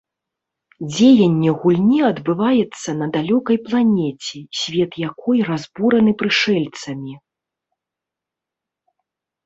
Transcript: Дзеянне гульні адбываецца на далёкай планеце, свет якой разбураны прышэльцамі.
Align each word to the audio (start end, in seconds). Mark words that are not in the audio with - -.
Дзеянне 0.93 1.51
гульні 1.65 1.99
адбываецца 2.11 2.89
на 3.03 3.09
далёкай 3.19 3.57
планеце, 3.69 4.37
свет 4.63 4.91
якой 5.09 5.37
разбураны 5.53 6.11
прышэльцамі. 6.23 7.13